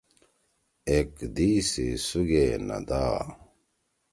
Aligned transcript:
ایک 0.89 1.11
دئِی 1.35 1.51
سی 1.69 1.87
سُگے 2.07 2.47
نہ 2.67 2.77
دا۔ 2.87 3.03